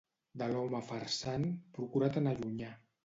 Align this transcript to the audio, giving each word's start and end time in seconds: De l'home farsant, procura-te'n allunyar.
De 0.41 0.45
l'home 0.53 0.79
farsant, 0.87 1.45
procura-te'n 1.77 2.31
allunyar. 2.33 2.73